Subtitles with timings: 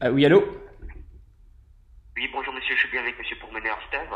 [0.00, 0.44] Ah, oui, allô?
[2.16, 4.14] Oui, bonjour monsieur, je suis bien avec monsieur Pourmeneur Steve.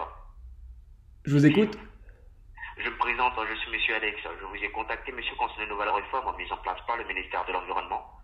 [1.25, 1.79] Je vous écoute
[2.79, 4.19] Je me présente, je suis monsieur Alex.
[4.23, 7.45] Je vous ai contacté monsieur concernant une nouvelle réforme mise en place par le ministère
[7.47, 8.17] de l'Environnement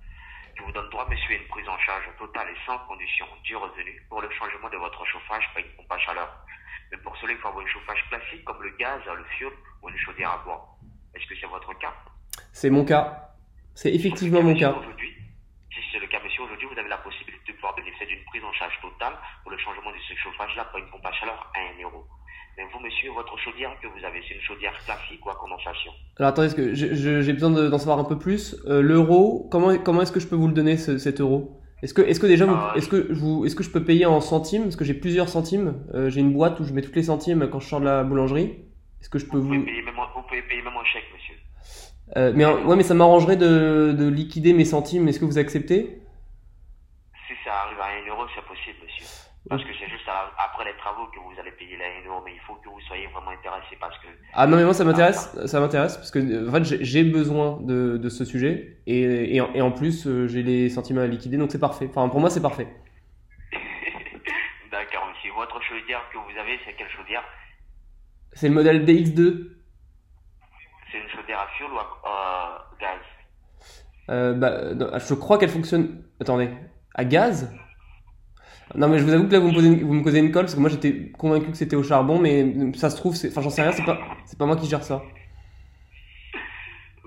[0.57, 3.57] qui vous donne droit monsieur à une prise en charge totale et sans condition du
[3.57, 6.29] revenu pour le changement de votre chauffage par une pompe à chaleur.
[6.91, 9.53] Mais pour cela, il faut avoir un chauffage classique comme le gaz, le fioul
[9.83, 10.77] ou une chaudière à bois.
[11.15, 11.95] Est-ce que c'est votre cas?
[12.53, 13.31] C'est mon cas.
[13.75, 14.73] C'est effectivement mon cas.
[14.73, 15.13] Aujourd'hui,
[15.71, 18.45] si c'est le cas, monsieur, aujourd'hui, vous avez la possibilité de pouvoir bénéficier d'une prise
[18.49, 21.61] en charge totale pour le changement de ce chauffage-là par une pompe à chaleur à
[21.81, 22.05] 1 euro.
[22.59, 25.93] Mais vous, monsieur, votre chaudière que vous avez, c'est une chaudière classique ou à condensation
[26.19, 28.57] Alors attendez, que j'ai besoin de- d'en savoir un peu plus.
[28.67, 31.61] Euh, L'euro, comment, comment est-ce que je peux vous le donner ce- cet euro?
[31.83, 34.21] Est-ce que, est-ce que déjà, Euh, est-ce que vous, est-ce que je peux payer en
[34.23, 34.65] centimes?
[34.65, 35.83] Parce que j'ai plusieurs centimes.
[35.95, 38.03] Euh, j'ai une boîte où je mets toutes les centimes quand je sors de la
[38.05, 38.65] boulangerie.
[39.03, 41.05] Est-ce que je peux vous pouvez, vous payer même vous pouvez payer même en chèque,
[41.15, 41.35] monsieur.
[42.17, 45.07] Euh, Mais ouais, mais ça m'arrangerait de, de liquider mes centimes.
[45.09, 46.01] Est-ce que vous acceptez
[47.29, 49.07] Si ça arrive à 1 euro, c'est possible, monsieur.
[49.49, 52.33] Parce que c'est juste à- après les travaux que vous allez payer 1 euro, mais
[52.35, 55.37] il faut que vous soyez vraiment intéressé parce que Ah non mais moi ça m'intéresse,
[55.47, 59.41] ça m'intéresse parce que euh, en fait j'ai- besoin de, de ce sujet et, et,
[59.41, 61.87] en- et en plus euh, j'ai les sentiments à liquider donc c'est parfait.
[61.89, 62.67] Enfin pour moi c'est parfait.
[64.73, 65.33] D'accord, monsieur.
[65.33, 67.23] Votre chaudière que vous avez, c'est quelle chaudière
[68.33, 69.51] C'est le modèle DX2.
[70.91, 73.01] C'est une chaudière à fioul ou à euh, gaz?
[74.11, 76.05] Euh, bah, non, je crois qu'elle fonctionne.
[76.21, 76.51] Attendez,
[76.95, 77.53] à gaz?
[78.77, 80.31] Non mais je vous avoue que là vous me posez une, vous me causez une
[80.33, 83.29] colle parce que moi j'étais convaincu que c'était au charbon mais ça se trouve c'est,
[83.31, 85.03] enfin j'en sais rien c'est pas c'est pas moi qui gère ça.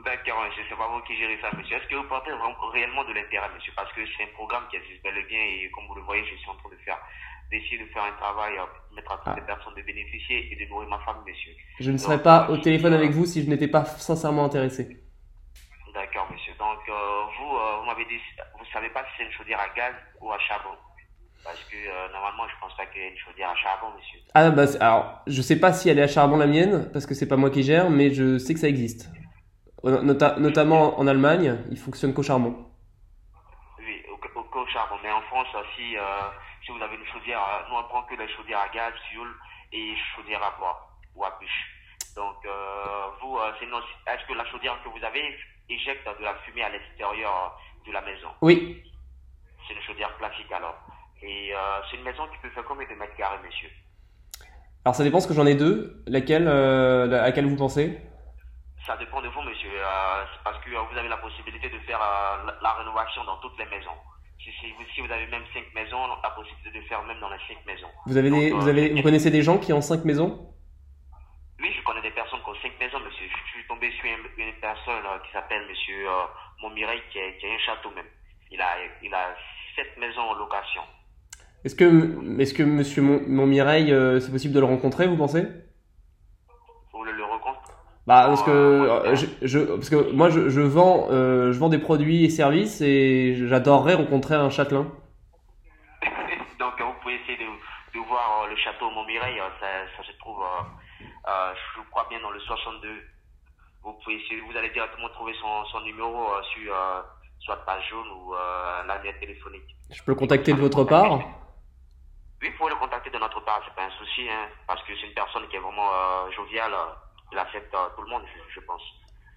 [0.05, 0.63] D'accord, monsieur.
[0.67, 1.75] C'est pas vous qui gérez ça, monsieur.
[1.77, 3.71] Est-ce que vous portez vraiment- réellement de l'intérêt, monsieur?
[3.75, 6.23] Parce que c'est un programme qui existe bel et bien et comme vous le voyez,
[6.25, 6.97] je suis en train de faire
[7.51, 9.35] d'essayer de faire un travail, euh, permettre à toutes Ah.
[9.35, 11.51] les personnes de bénéficier et de nourrir ma famille, monsieur.
[11.79, 14.97] Je ne serais pas au téléphone avec vous si je n'étais pas sincèrement intéressé.
[15.93, 16.53] D'accord, monsieur.
[16.57, 16.93] Donc, euh,
[17.37, 18.17] vous, euh, vous m'avez dit,
[18.57, 20.73] vous savez pas si c'est une chaudière à gaz ou à charbon?
[21.43, 24.19] Parce que euh, normalement, je pense pas qu'il y ait une chaudière à charbon, monsieur.
[24.35, 27.13] Ah bah alors je sais pas si elle est à charbon la mienne parce que
[27.15, 29.09] c'est pas moi qui gère mais je sais que ça existe.
[29.83, 32.53] Nota- notamment en Allemagne, il fonctionne qu'au charbon.
[33.79, 34.95] Oui, au, au, au charbon.
[35.01, 36.01] Mais en France, euh, si, euh,
[36.65, 39.33] si vous avez une chaudière, euh, nous on prend que les chaudières à gaz, fioul
[39.71, 40.77] et chaudière à bois
[41.15, 41.65] ou à bûche.
[42.15, 43.51] Donc, euh, vous, euh,
[44.07, 45.23] est-ce que la chaudière que vous avez
[45.69, 48.27] éjecte de la fumée à l'extérieur euh, de la maison?
[48.41, 48.83] Oui,
[49.67, 50.75] C'est une chaudière classique alors.
[51.59, 53.69] Euh, c'est une maison qui peut faire combien de mètres carrés, monsieur
[54.85, 56.01] alors ça dépend parce que j'en ai deux.
[56.07, 57.99] Laquelle, euh, laquelle vous pensez?
[58.87, 61.77] Ça dépend de vous, monsieur, euh, c'est parce que euh, vous avez la possibilité de
[61.79, 63.97] faire euh, la, la rénovation dans toutes les maisons.
[64.41, 67.29] Si, si vous, si vous avez même cinq maisons, la possibilité de faire même dans
[67.29, 67.91] les cinq maisons.
[68.05, 70.31] Vous avez des, vous avez, vous connaissez des gens qui ont cinq maisons?
[71.59, 73.27] Oui, je connais des personnes qui ont cinq maisons, monsieur.
[73.27, 76.07] Je suis tombé sur une, une personne qui s'appelle monsieur
[76.61, 78.07] Montmireille, qui, a- qui a un château même.
[78.49, 79.35] Il a, il a
[79.75, 80.83] sept maisons en location.
[81.65, 85.41] Est-ce que, est-ce que Monsieur Mon- Montmireille, euh, c'est possible de le rencontrer, vous pensez?
[86.93, 87.59] Vous voulez le recompte
[88.07, 91.59] Bah parce que, Oh, euh, je, je- parce que moi je, je vends, euh, je
[91.59, 94.87] vends des produits et services et j'adorerais rencontrer un châtelain.
[96.59, 97.43] Donc, vous pouvez essayer de,
[97.99, 99.37] de voir le château Montmireille.
[99.59, 99.67] ça,
[99.97, 100.39] ça se trouve,
[101.27, 102.87] je crois bien, dans le 62.
[103.83, 106.73] Vous pouvez essayer, vous allez directement trouver son, son numéro sur
[107.41, 108.33] soit page jaune ou
[108.87, 109.75] l'annuaire téléphonique.
[109.91, 111.19] Je peux le contacter de votre part?
[112.41, 114.93] Oui, vous pouvez le contacter de notre part, c'est pas un souci, hein, parce que
[114.99, 116.71] c'est une personne qui est vraiment euh, joviale.
[116.73, 116.93] euh,
[117.31, 118.81] il accepte euh, tout le monde, je, je pense.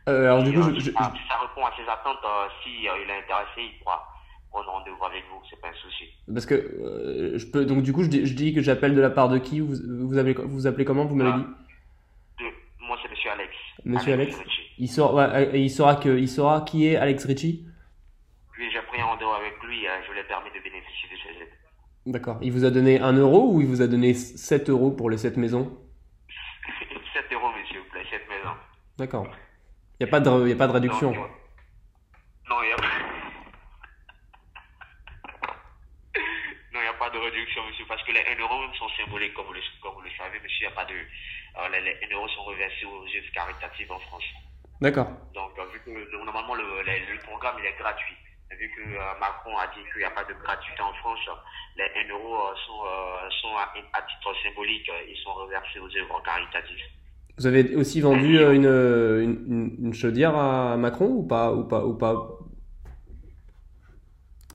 [0.09, 2.25] Euh, Alors du coup, euh, je, si, je- ça, si ça répond à ses attentes,
[2.63, 4.09] si il est intéressé, il pourra
[4.51, 6.05] prendre rendez-vous avec vous, c'est pas un souci.
[6.33, 9.01] parce que euh, je peux, donc du coup je dis, je dis que j'appelle de
[9.01, 9.75] la part de qui Vous
[10.09, 11.47] vous appelez, vous appelez comment Vous m'avez dit?
[12.39, 13.51] De- moi, c'est Monsieur Alex.
[13.85, 14.37] Monsieur Alex.
[14.37, 14.71] Ritchie.
[14.79, 17.65] Il saura, ouais, il saura que, il saura qui est Alex Ritchie?
[18.53, 21.43] Puis j'ai pris un rendez-vous avec lui, je lui ai permis de bénéficier de ses
[21.43, 21.53] aides.
[22.07, 22.39] D'accord.
[22.43, 25.19] Il vous a donné 1 euro ou il vous a donné 7 euros pour les
[25.19, 25.79] 7 maisons?
[27.15, 28.51] 7 euros, monsieur, vous plaît, cette maison.
[28.99, 29.27] D'accord.
[30.01, 31.13] Il n'y a, pas de- y a pas de réduction.
[31.13, 31.27] Non,
[32.63, 32.77] il n'y a
[36.91, 39.61] a pas de réduction, monsieur, parce que les 1 euro sont symboliques, comme vous le,
[39.83, 40.67] comme vous le savez, monsieur.
[40.69, 40.95] A pas de.
[40.95, 44.25] euh, les, les 1 euro sont reversés aux œuvres caritatives en France.
[44.81, 45.09] D'accord.
[45.35, 48.17] Donc, euh, vu que le- normalement le, le- le programme il est gratuit,
[48.59, 51.21] vu que euh, Macron a dit qu'il n'y a pas de gratuité en France,
[51.77, 55.89] les 1 euro euh, sont, euh, sont à, à titre symbolique, ils sont reversés aux
[55.97, 56.85] œuvres caritatives.
[57.39, 61.85] Vous avez aussi vendu une, une, une- une chaudière à Macron ou pas ou pas
[61.85, 62.39] ou pas?